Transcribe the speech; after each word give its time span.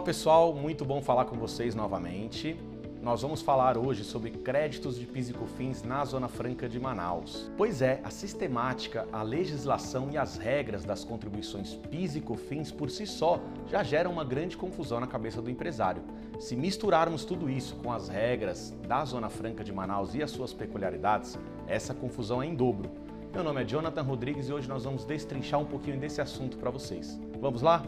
pessoal, 0.00 0.54
muito 0.54 0.84
bom 0.84 1.02
falar 1.02 1.26
com 1.26 1.36
vocês 1.36 1.74
novamente. 1.74 2.56
Nós 3.02 3.20
vamos 3.20 3.42
falar 3.42 3.76
hoje 3.76 4.02
sobre 4.02 4.30
créditos 4.30 4.98
de 4.98 5.04
PIS 5.04 5.28
e 5.28 5.34
COFINS 5.34 5.82
na 5.82 6.02
Zona 6.06 6.26
Franca 6.26 6.66
de 6.66 6.80
Manaus. 6.80 7.50
Pois 7.54 7.82
é, 7.82 8.00
a 8.02 8.08
sistemática, 8.08 9.06
a 9.12 9.22
legislação 9.22 10.10
e 10.10 10.16
as 10.16 10.38
regras 10.38 10.84
das 10.84 11.04
contribuições 11.04 11.74
PIS 11.90 12.16
e 12.16 12.20
COFINS 12.22 12.72
por 12.72 12.90
si 12.90 13.06
só 13.06 13.38
já 13.68 13.82
geram 13.82 14.10
uma 14.10 14.24
grande 14.24 14.56
confusão 14.56 14.98
na 15.00 15.06
cabeça 15.06 15.42
do 15.42 15.50
empresário. 15.50 16.02
Se 16.40 16.56
misturarmos 16.56 17.26
tudo 17.26 17.50
isso 17.50 17.76
com 17.76 17.92
as 17.92 18.08
regras 18.08 18.74
da 18.88 19.04
Zona 19.04 19.28
Franca 19.28 19.62
de 19.62 19.72
Manaus 19.72 20.14
e 20.14 20.22
as 20.22 20.30
suas 20.30 20.54
peculiaridades, 20.54 21.38
essa 21.66 21.92
confusão 21.92 22.42
é 22.42 22.46
em 22.46 22.54
dobro. 22.54 22.90
Meu 23.32 23.44
nome 23.44 23.62
é 23.62 23.64
Jonathan 23.66 24.02
Rodrigues 24.02 24.48
e 24.48 24.52
hoje 24.52 24.68
nós 24.68 24.84
vamos 24.84 25.04
destrinchar 25.04 25.60
um 25.60 25.66
pouquinho 25.66 26.00
desse 26.00 26.20
assunto 26.20 26.56
para 26.56 26.70
vocês. 26.70 27.20
Vamos 27.38 27.60
lá? 27.60 27.84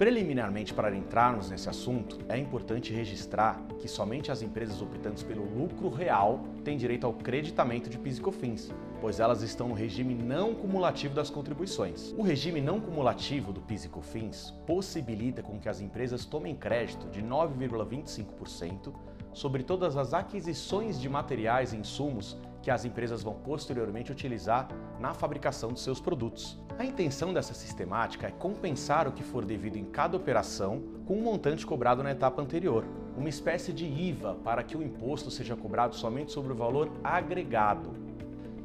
Preliminarmente, 0.00 0.72
para 0.72 0.96
entrarmos 0.96 1.50
nesse 1.50 1.68
assunto, 1.68 2.18
é 2.26 2.38
importante 2.38 2.90
registrar 2.90 3.62
que 3.78 3.86
somente 3.86 4.32
as 4.32 4.40
empresas 4.40 4.80
optantes 4.80 5.22
pelo 5.22 5.44
lucro 5.44 5.90
real 5.90 6.40
têm 6.64 6.78
direito 6.78 7.06
ao 7.06 7.12
creditamento 7.12 7.90
de 7.90 7.98
PIS 7.98 8.16
e 8.16 8.20
COFINS, 8.22 8.72
pois 8.98 9.20
elas 9.20 9.42
estão 9.42 9.68
no 9.68 9.74
regime 9.74 10.14
não 10.14 10.54
cumulativo 10.54 11.14
das 11.14 11.28
contribuições. 11.28 12.14
O 12.16 12.22
regime 12.22 12.62
não 12.62 12.80
cumulativo 12.80 13.52
do 13.52 13.60
PIS 13.60 13.84
e 13.84 13.88
COFINS 13.90 14.54
possibilita 14.66 15.42
com 15.42 15.58
que 15.58 15.68
as 15.68 15.82
empresas 15.82 16.24
tomem 16.24 16.56
crédito 16.56 17.06
de 17.10 17.22
9,25% 17.22 18.94
sobre 19.32 19.62
todas 19.62 19.96
as 19.96 20.12
aquisições 20.12 21.00
de 21.00 21.08
materiais 21.08 21.72
e 21.72 21.76
insumos 21.76 22.36
que 22.62 22.70
as 22.70 22.84
empresas 22.84 23.22
vão 23.22 23.34
posteriormente 23.34 24.12
utilizar 24.12 24.68
na 24.98 25.14
fabricação 25.14 25.72
de 25.72 25.80
seus 25.80 26.00
produtos. 26.00 26.58
A 26.78 26.84
intenção 26.84 27.32
dessa 27.32 27.54
sistemática 27.54 28.26
é 28.26 28.30
compensar 28.30 29.08
o 29.08 29.12
que 29.12 29.22
for 29.22 29.44
devido 29.44 29.76
em 29.76 29.84
cada 29.84 30.16
operação 30.16 30.82
com 31.06 31.18
um 31.18 31.22
montante 31.22 31.66
cobrado 31.66 32.02
na 32.02 32.12
etapa 32.12 32.42
anterior, 32.42 32.84
uma 33.16 33.28
espécie 33.28 33.72
de 33.72 33.84
IVA 33.84 34.36
para 34.44 34.62
que 34.62 34.76
o 34.76 34.82
imposto 34.82 35.30
seja 35.30 35.56
cobrado 35.56 35.94
somente 35.94 36.32
sobre 36.32 36.52
o 36.52 36.56
valor 36.56 36.90
agregado. 37.02 37.90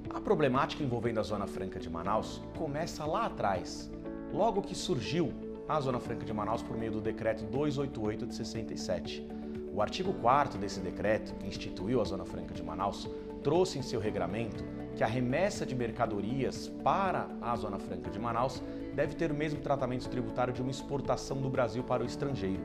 A 0.10 0.22
problemática 0.22 0.84
envolvendo 0.84 1.20
a 1.20 1.24
Zona 1.24 1.48
Franca 1.48 1.80
de 1.80 1.90
Manaus 1.90 2.42
começa 2.58 3.06
lá 3.06 3.26
atrás, 3.26 3.92
logo 4.32 4.62
que 4.62 4.76
surgiu 4.76 5.34
a 5.68 5.80
Zona 5.80 6.00
Franca 6.00 6.26
de 6.26 6.34
Manaus 6.34 6.62
por 6.62 6.78
meio 6.78 6.94
do 6.94 7.02
Decreto 7.02 7.44
288 7.46 8.28
de 8.28 8.36
67. 8.36 9.28
O 9.76 9.82
artigo 9.82 10.14
4 10.14 10.58
desse 10.58 10.80
decreto, 10.80 11.36
que 11.36 11.48
instituiu 11.48 12.00
a 12.00 12.06
Zona 12.06 12.24
Franca 12.24 12.54
de 12.54 12.64
Manaus, 12.64 13.10
trouxe 13.44 13.78
em 13.78 13.82
seu 13.82 14.00
regramento 14.00 14.64
que 14.96 15.04
a 15.04 15.08
remessa 15.08 15.66
de 15.66 15.76
mercadorias 15.76 16.70
para 16.82 17.28
a 17.42 17.54
Zona 17.58 17.78
Franca 17.78 18.10
de 18.10 18.18
Manaus 18.18 18.64
deve 18.96 19.16
ter 19.16 19.34
o 19.34 19.36
mesmo 19.36 19.60
tratamento 19.60 20.08
tributário 20.08 20.54
de 20.54 20.62
uma 20.62 20.72
exportação 20.72 21.42
do 21.42 21.50
Brasil 21.50 21.84
para 21.84 22.04
o 22.04 22.06
estrangeiro. 22.06 22.64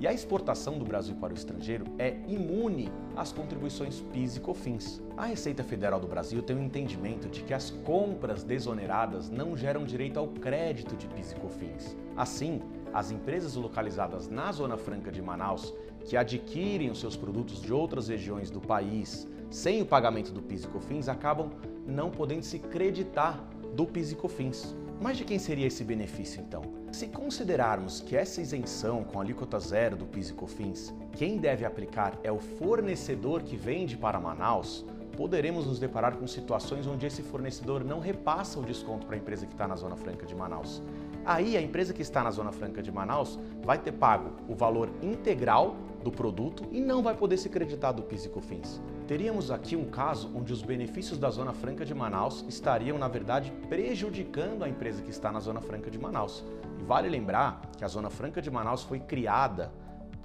E 0.00 0.06
a 0.06 0.14
exportação 0.14 0.78
do 0.78 0.84
Brasil 0.84 1.14
para 1.16 1.34
o 1.34 1.36
estrangeiro 1.36 1.84
é 1.98 2.16
imune 2.26 2.90
às 3.14 3.32
contribuições 3.32 4.00
PIS 4.12 4.36
e 4.36 4.40
COFINS. 4.40 5.02
A 5.14 5.26
Receita 5.26 5.62
Federal 5.62 6.00
do 6.00 6.06
Brasil 6.06 6.42
tem 6.42 6.56
o 6.56 6.58
um 6.58 6.64
entendimento 6.64 7.28
de 7.28 7.42
que 7.42 7.52
as 7.52 7.70
compras 7.70 8.42
desoneradas 8.42 9.28
não 9.28 9.54
geram 9.54 9.84
direito 9.84 10.18
ao 10.18 10.28
crédito 10.28 10.96
de 10.96 11.06
PIS 11.08 11.32
e 11.32 11.36
COFINS. 11.36 11.96
Assim, 12.16 12.62
as 12.92 13.10
empresas 13.10 13.56
localizadas 13.56 14.28
na 14.28 14.50
Zona 14.52 14.78
Franca 14.78 15.12
de 15.12 15.20
Manaus 15.20 15.74
que 16.06 16.16
adquirem 16.16 16.90
os 16.90 17.00
seus 17.00 17.16
produtos 17.16 17.60
de 17.60 17.72
outras 17.72 18.08
regiões 18.08 18.50
do 18.50 18.60
país 18.60 19.26
sem 19.50 19.82
o 19.82 19.86
pagamento 19.86 20.32
do 20.32 20.42
PIS 20.42 20.64
e 20.64 20.68
COFINS 20.68 21.08
acabam 21.08 21.50
não 21.86 22.10
podendo 22.10 22.42
se 22.42 22.58
creditar 22.58 23.42
do 23.74 23.86
PIS 23.86 24.12
e 24.12 24.14
COFINS. 24.14 24.74
Mas 25.00 25.18
de 25.18 25.24
quem 25.24 25.38
seria 25.38 25.66
esse 25.66 25.84
benefício 25.84 26.40
então? 26.40 26.62
Se 26.90 27.06
considerarmos 27.08 28.00
que 28.00 28.16
essa 28.16 28.40
isenção 28.40 29.04
com 29.04 29.20
alíquota 29.20 29.60
zero 29.60 29.96
do 29.96 30.06
PIS 30.06 30.30
e 30.30 30.32
COFINS, 30.32 30.94
quem 31.12 31.36
deve 31.36 31.64
aplicar 31.64 32.18
é 32.22 32.32
o 32.32 32.38
fornecedor 32.38 33.42
que 33.42 33.56
vende 33.56 33.96
para 33.96 34.18
Manaus, 34.18 34.84
poderemos 35.16 35.66
nos 35.66 35.78
deparar 35.78 36.16
com 36.16 36.26
situações 36.26 36.86
onde 36.86 37.06
esse 37.06 37.22
fornecedor 37.22 37.84
não 37.84 38.00
repassa 38.00 38.58
o 38.58 38.62
desconto 38.62 39.06
para 39.06 39.16
a 39.16 39.18
empresa 39.18 39.46
que 39.46 39.52
está 39.52 39.66
na 39.66 39.76
Zona 39.76 39.96
Franca 39.96 40.26
de 40.26 40.34
Manaus. 40.34 40.82
Aí 41.26 41.56
a 41.56 41.60
empresa 41.60 41.92
que 41.92 42.02
está 42.02 42.22
na 42.22 42.30
Zona 42.30 42.52
Franca 42.52 42.80
de 42.80 42.92
Manaus 42.92 43.36
vai 43.64 43.78
ter 43.78 43.90
pago 43.90 44.36
o 44.48 44.54
valor 44.54 44.88
integral 45.02 45.74
do 46.04 46.12
produto 46.12 46.62
e 46.70 46.80
não 46.80 47.02
vai 47.02 47.16
poder 47.16 47.36
se 47.36 47.48
creditar 47.48 47.92
do 47.92 48.04
PIS 48.04 48.26
e 48.26 48.28
COFINS. 48.28 48.80
Teríamos 49.08 49.50
aqui 49.50 49.74
um 49.74 49.86
caso 49.86 50.30
onde 50.32 50.52
os 50.52 50.62
benefícios 50.62 51.18
da 51.18 51.28
Zona 51.28 51.52
Franca 51.52 51.84
de 51.84 51.92
Manaus 51.92 52.44
estariam, 52.48 52.96
na 52.96 53.08
verdade, 53.08 53.52
prejudicando 53.68 54.62
a 54.62 54.68
empresa 54.68 55.02
que 55.02 55.10
está 55.10 55.32
na 55.32 55.40
Zona 55.40 55.60
Franca 55.60 55.90
de 55.90 55.98
Manaus. 55.98 56.44
E 56.78 56.84
vale 56.84 57.08
lembrar 57.08 57.60
que 57.76 57.84
a 57.84 57.88
Zona 57.88 58.08
Franca 58.08 58.40
de 58.40 58.48
Manaus 58.48 58.84
foi 58.84 59.00
criada 59.00 59.72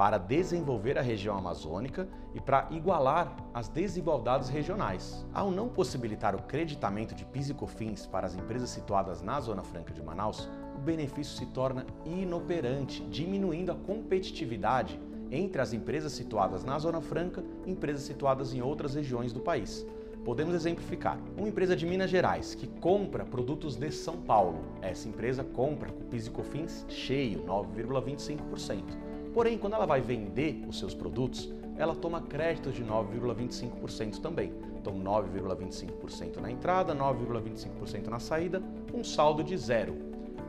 para 0.01 0.17
desenvolver 0.17 0.97
a 0.97 1.01
região 1.03 1.37
amazônica 1.37 2.09
e 2.33 2.41
para 2.41 2.67
igualar 2.71 3.37
as 3.53 3.67
desigualdades 3.67 4.49
regionais. 4.49 5.23
Ao 5.31 5.51
não 5.51 5.69
possibilitar 5.69 6.33
o 6.33 6.41
creditamento 6.41 7.13
de 7.13 7.23
PIS 7.23 7.49
e 7.49 7.53
COFINS 7.53 8.07
para 8.07 8.25
as 8.25 8.35
empresas 8.35 8.71
situadas 8.71 9.21
na 9.21 9.39
Zona 9.39 9.61
Franca 9.61 9.93
de 9.93 10.01
Manaus, 10.01 10.49
o 10.75 10.79
benefício 10.79 11.37
se 11.37 11.45
torna 11.45 11.85
inoperante, 12.03 13.03
diminuindo 13.11 13.71
a 13.71 13.75
competitividade 13.75 14.99
entre 15.29 15.61
as 15.61 15.71
empresas 15.71 16.13
situadas 16.13 16.63
na 16.63 16.79
Zona 16.79 16.99
Franca 16.99 17.43
e 17.63 17.69
empresas 17.69 18.01
situadas 18.01 18.55
em 18.55 18.61
outras 18.63 18.95
regiões 18.95 19.31
do 19.31 19.39
país. 19.39 19.85
Podemos 20.25 20.55
exemplificar. 20.55 21.19
Uma 21.37 21.47
empresa 21.47 21.75
de 21.75 21.85
Minas 21.85 22.09
Gerais 22.09 22.55
que 22.55 22.65
compra 22.65 23.23
produtos 23.23 23.75
de 23.75 23.91
São 23.91 24.17
Paulo. 24.17 24.63
Essa 24.81 25.07
empresa 25.07 25.43
compra 25.43 25.91
com 25.91 26.05
PIS 26.05 26.25
e 26.25 26.31
COFINS 26.31 26.85
cheio, 26.89 27.43
9,25%. 27.43 29.10
Porém, 29.33 29.57
quando 29.57 29.73
ela 29.73 29.85
vai 29.85 30.01
vender 30.01 30.63
os 30.67 30.79
seus 30.79 30.93
produtos, 30.93 31.51
ela 31.77 31.95
toma 31.95 32.21
crédito 32.21 32.71
de 32.71 32.83
9,25% 32.83 34.19
também. 34.19 34.53
Então, 34.77 34.93
9,25% 34.93 36.37
na 36.37 36.51
entrada, 36.51 36.93
9,25% 36.95 38.07
na 38.07 38.19
saída, 38.19 38.61
um 38.93 39.03
saldo 39.03 39.43
de 39.43 39.57
zero. 39.57 39.95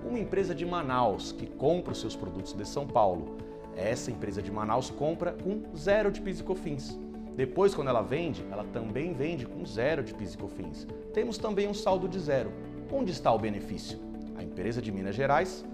Uma 0.05 0.19
empresa 0.19 0.55
de 0.55 0.67
Manaus 0.67 1.33
que 1.33 1.47
compra 1.47 1.93
os 1.93 2.01
seus 2.01 2.17
produtos 2.17 2.53
de 2.55 2.67
São 2.67 2.87
Paulo 2.87 3.37
essa 3.77 4.11
empresa 4.11 4.43
de 4.43 4.51
Manaus 4.51 4.91
compra 4.91 5.33
com 5.33 5.63
zero 5.77 6.11
de 6.11 6.21
PIS 6.21 6.41
e 6.41 6.43
COFINS. 6.43 6.99
Depois, 7.35 7.75
quando 7.75 7.89
ela 7.89 8.03
vende, 8.03 8.45
ela 8.51 8.65
também 8.65 9.15
vende 9.15 9.47
com 9.47 9.65
zero 9.65 10.05
de 10.05 10.13
PIS 10.13 10.35
e 10.35 10.39
COFINS. 10.39 10.87
Temos 11.15 11.39
também 11.39 11.67
um 11.67 11.75
saldo 11.75 12.09
de 12.09 12.19
zero. 12.19 12.53
Onde 12.93 13.11
está 13.13 13.33
o 13.33 13.39
benefício? 13.39 13.99
A 14.37 14.43
empresa 14.43 14.83
de 14.83 14.93
Minas 14.93 15.15
Gerais 15.15 15.65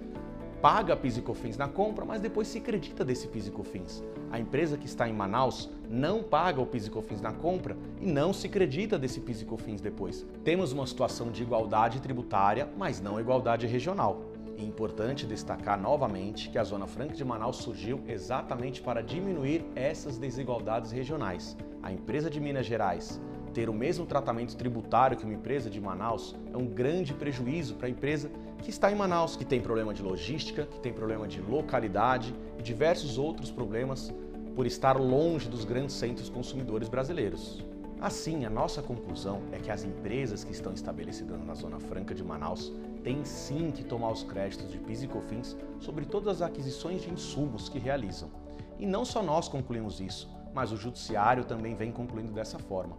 paga 0.60 0.96
PIS 0.96 1.18
e 1.18 1.22
COFINS 1.22 1.56
na 1.56 1.68
compra, 1.68 2.04
mas 2.04 2.20
depois 2.20 2.48
se 2.48 2.58
acredita 2.58 3.04
desse 3.04 3.28
PIS 3.28 3.46
e 3.46 3.50
COFINS. 3.50 4.02
A 4.30 4.40
empresa 4.40 4.76
que 4.76 4.86
está 4.86 5.08
em 5.08 5.12
Manaus 5.12 5.70
não 5.88 6.22
paga 6.22 6.60
o 6.60 6.66
PIS 6.66 6.86
e 6.86 6.90
COFINS 6.90 7.20
na 7.20 7.32
compra 7.32 7.76
e 8.00 8.06
não 8.06 8.32
se 8.32 8.48
acredita 8.48 8.98
desse 8.98 9.20
PIS 9.20 9.42
e 9.42 9.44
COFINS 9.44 9.80
depois. 9.80 10.26
Temos 10.42 10.72
uma 10.72 10.86
situação 10.86 11.30
de 11.30 11.42
igualdade 11.42 12.00
tributária, 12.00 12.68
mas 12.76 13.00
não 13.00 13.20
igualdade 13.20 13.66
regional. 13.66 14.24
É 14.58 14.62
importante 14.62 15.24
destacar 15.24 15.80
novamente 15.80 16.50
que 16.50 16.58
a 16.58 16.64
Zona 16.64 16.88
Franca 16.88 17.14
de 17.14 17.24
Manaus 17.24 17.58
surgiu 17.58 18.00
exatamente 18.08 18.82
para 18.82 19.00
diminuir 19.00 19.64
essas 19.76 20.18
desigualdades 20.18 20.90
regionais. 20.90 21.56
A 21.80 21.92
empresa 21.92 22.28
de 22.28 22.40
Minas 22.40 22.66
Gerais 22.66 23.20
ter 23.48 23.68
o 23.68 23.74
mesmo 23.74 24.06
tratamento 24.06 24.56
tributário 24.56 25.16
que 25.16 25.24
uma 25.24 25.34
empresa 25.34 25.68
de 25.68 25.80
Manaus 25.80 26.34
é 26.52 26.56
um 26.56 26.66
grande 26.66 27.14
prejuízo 27.14 27.74
para 27.74 27.86
a 27.86 27.90
empresa 27.90 28.30
que 28.62 28.70
está 28.70 28.90
em 28.90 28.94
Manaus, 28.94 29.36
que 29.36 29.44
tem 29.44 29.60
problema 29.60 29.94
de 29.94 30.02
logística, 30.02 30.66
que 30.66 30.80
tem 30.80 30.92
problema 30.92 31.26
de 31.26 31.40
localidade 31.40 32.34
e 32.58 32.62
diversos 32.62 33.18
outros 33.18 33.50
problemas 33.50 34.12
por 34.54 34.66
estar 34.66 34.98
longe 34.98 35.48
dos 35.48 35.64
grandes 35.64 35.94
centros 35.94 36.28
consumidores 36.28 36.88
brasileiros. 36.88 37.64
Assim, 38.00 38.44
a 38.44 38.50
nossa 38.50 38.80
conclusão 38.80 39.42
é 39.50 39.58
que 39.58 39.70
as 39.70 39.82
empresas 39.82 40.44
que 40.44 40.52
estão 40.52 40.72
estabelecidas 40.72 41.44
na 41.44 41.54
Zona 41.54 41.80
Franca 41.80 42.14
de 42.14 42.22
Manaus 42.22 42.72
têm 43.02 43.24
sim 43.24 43.72
que 43.72 43.82
tomar 43.82 44.12
os 44.12 44.22
créditos 44.22 44.70
de 44.70 44.78
PIS 44.78 45.02
e 45.02 45.08
COFINS 45.08 45.56
sobre 45.80 46.04
todas 46.04 46.40
as 46.40 46.42
aquisições 46.42 47.02
de 47.02 47.10
insumos 47.10 47.68
que 47.68 47.78
realizam. 47.78 48.30
E 48.78 48.86
não 48.86 49.04
só 49.04 49.20
nós 49.20 49.48
concluímos 49.48 50.00
isso, 50.00 50.28
mas 50.54 50.70
o 50.70 50.76
Judiciário 50.76 51.44
também 51.44 51.74
vem 51.74 51.90
concluindo 51.90 52.32
dessa 52.32 52.58
forma. 52.58 52.96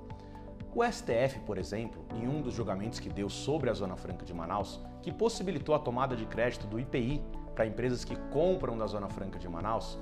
O 0.74 0.84
STF, 0.84 1.40
por 1.46 1.58
exemplo, 1.58 2.06
em 2.14 2.28
um 2.28 2.42
dos 2.42 2.54
julgamentos 2.54 3.00
que 3.00 3.10
deu 3.10 3.28
sobre 3.28 3.70
a 3.70 3.74
Zona 3.74 3.96
Franca 3.96 4.24
de 4.24 4.34
Manaus, 4.34 4.80
que 5.02 5.12
possibilitou 5.12 5.74
a 5.74 5.80
tomada 5.80 6.16
de 6.16 6.26
crédito 6.26 6.68
do 6.68 6.80
IPI 6.80 7.22
para 7.56 7.66
empresas 7.66 8.06
que 8.06 8.16
compram 8.32 8.78
da 8.78 8.86
Zona 8.86 9.10
Franca 9.10 9.40
de 9.40 9.50
Manaus, 9.50 9.98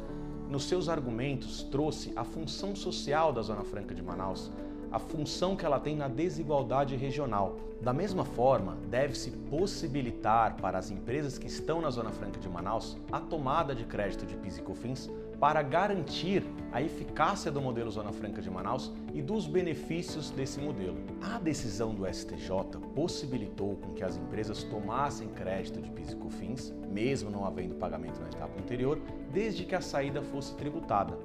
nos 0.50 0.66
seus 0.66 0.90
argumentos 0.90 1.64
trouxe 1.64 2.12
a 2.16 2.24
função 2.24 2.75
social 2.75 3.31
da 3.31 3.42
Zona 3.42 3.64
Franca 3.64 3.96
de 3.96 4.02
Manaus, 4.02 4.52
a 4.92 5.00
função 5.00 5.56
que 5.56 5.66
ela 5.66 5.80
tem 5.80 5.95
na 5.95 6.07
desigualdade 6.07 6.95
regional. 6.95 7.57
Da 7.81 7.94
mesma 7.94 8.25
forma, 8.25 8.78
deve-se 8.89 9.31
possibilitar 9.31 10.56
para 10.57 10.80
as 10.80 10.89
empresas 10.89 11.38
que 11.38 11.48
estão 11.48 11.80
na 11.80 11.92
Zona 11.92 12.10
Franca 12.12 12.39
de 12.39 12.50
Manaus 12.50 12.98
a 13.12 13.19
tomada 13.19 13.75
de 13.75 13.84
crédito 13.84 14.25
de 14.25 14.36
PIS 14.36 14.57
e 14.57 14.62
COFINS 14.62 15.10
para 15.39 15.62
garantir 15.62 16.44
a 16.72 16.81
eficácia 16.81 17.51
do 17.51 17.62
modelo 17.62 17.92
Zona 17.92 18.12
Franca 18.12 18.42
de 18.42 18.50
Manaus 18.50 18.92
e 19.13 19.22
dos 19.22 19.45
benefícios 19.45 20.31
desse 20.31 20.60
modelo. 20.60 20.98
A 21.22 21.38
decisão 21.38 21.94
do 21.94 22.12
STJ 22.12 22.80
possibilitou 22.95 23.75
com 23.75 23.94
que 23.94 24.04
as 24.04 24.18
empresas 24.18 24.63
tomassem 24.63 25.30
crédito 25.30 25.80
de 25.80 25.92
PIS 25.92 26.12
e 26.12 26.16
COFINS, 26.16 26.74
mesmo 26.90 27.30
não 27.30 27.45
havendo 27.45 27.75
pagamento 27.75 28.19
na 28.19 28.28
etapa 28.28 28.60
anterior, 28.60 29.00
desde 29.31 29.66
que 29.66 29.75
a 29.75 29.81
saída 29.81 30.24
fosse 30.24 30.56
tributada. 30.56 31.16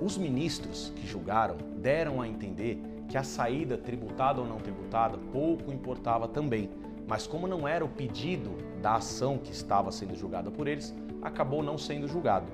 Os 0.00 0.16
ministros 0.16 0.92
que 0.94 1.06
julgaram 1.06 1.56
deram 1.76 2.20
a 2.20 2.28
entender 2.28 2.80
que 3.08 3.18
a 3.18 3.24
saída 3.24 3.76
tributada 3.76 4.40
ou 4.40 4.46
não 4.46 4.58
tributada 4.58 5.18
pouco 5.32 5.72
importava 5.72 6.28
também, 6.28 6.70
mas 7.06 7.26
como 7.26 7.48
não 7.48 7.66
era 7.66 7.84
o 7.84 7.88
pedido 7.88 8.50
da 8.80 8.96
ação 8.96 9.38
que 9.38 9.50
estava 9.50 9.90
sendo 9.90 10.14
julgada 10.14 10.50
por 10.50 10.68
eles, 10.68 10.94
acabou 11.22 11.62
não 11.62 11.76
sendo 11.76 12.06
julgado. 12.06 12.46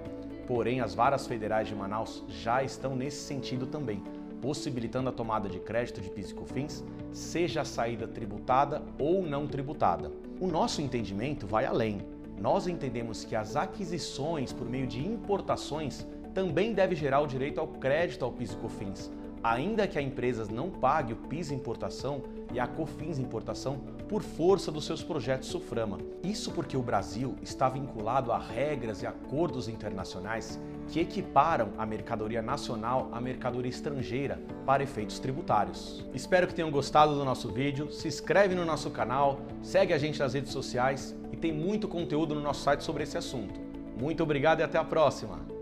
Porém, 0.46 0.80
as 0.80 0.94
varas 0.94 1.26
federais 1.26 1.68
de 1.68 1.74
Manaus 1.74 2.24
já 2.28 2.62
estão 2.62 2.94
nesse 2.94 3.24
sentido 3.24 3.66
também, 3.66 4.02
possibilitando 4.40 5.08
a 5.08 5.12
tomada 5.12 5.48
de 5.48 5.58
crédito 5.58 6.00
de 6.00 6.10
PIS 6.10 6.30
e 6.30 6.34
COFINS, 6.34 6.84
seja 7.12 7.62
a 7.62 7.64
saída 7.64 8.06
tributada 8.06 8.82
ou 8.98 9.22
não 9.22 9.46
tributada. 9.46 10.12
O 10.40 10.46
nosso 10.46 10.80
entendimento 10.80 11.46
vai 11.46 11.66
além. 11.66 12.02
Nós 12.40 12.66
entendemos 12.66 13.24
que 13.24 13.36
as 13.36 13.56
aquisições 13.56 14.52
por 14.52 14.68
meio 14.68 14.86
de 14.86 15.04
importações 15.06 16.06
também 16.34 16.74
deve 16.74 16.94
gerar 16.94 17.20
o 17.20 17.26
direito 17.26 17.60
ao 17.60 17.68
crédito 17.68 18.24
ao 18.24 18.32
PIS 18.32 18.52
e 18.52 18.56
COFINS, 18.56 19.10
ainda 19.42 19.86
que 19.86 19.98
a 19.98 20.02
empresa 20.02 20.46
não 20.50 20.68
pague 20.68 21.12
o 21.12 21.16
PIS 21.16 21.50
importação 21.50 22.22
e 22.52 22.58
a 22.58 22.66
COFINS 22.66 23.18
importação 23.18 23.78
por 24.08 24.22
força 24.22 24.70
dos 24.70 24.84
seus 24.84 25.02
projetos 25.02 25.48
Suframa. 25.48 25.98
Isso 26.22 26.50
porque 26.50 26.76
o 26.76 26.82
Brasil 26.82 27.36
está 27.42 27.68
vinculado 27.68 28.32
a 28.32 28.38
regras 28.38 29.02
e 29.02 29.06
acordos 29.06 29.68
internacionais 29.68 30.60
que 30.88 31.00
equiparam 31.00 31.72
a 31.78 31.86
mercadoria 31.86 32.42
nacional 32.42 33.08
à 33.12 33.20
mercadoria 33.20 33.70
estrangeira 33.70 34.40
para 34.66 34.82
efeitos 34.82 35.18
tributários. 35.18 36.04
Espero 36.12 36.46
que 36.46 36.54
tenham 36.54 36.70
gostado 36.70 37.14
do 37.14 37.24
nosso 37.24 37.50
vídeo, 37.50 37.90
se 37.90 38.08
inscreve 38.08 38.54
no 38.54 38.64
nosso 38.64 38.90
canal, 38.90 39.40
segue 39.62 39.92
a 39.92 39.98
gente 39.98 40.18
nas 40.18 40.34
redes 40.34 40.52
sociais 40.52 41.16
e 41.32 41.36
tem 41.36 41.52
muito 41.52 41.88
conteúdo 41.88 42.34
no 42.34 42.40
nosso 42.40 42.62
site 42.62 42.82
sobre 42.82 43.02
esse 43.02 43.16
assunto. 43.16 43.58
Muito 43.98 44.22
obrigado 44.22 44.60
e 44.60 44.62
até 44.62 44.78
a 44.78 44.84
próxima! 44.84 45.53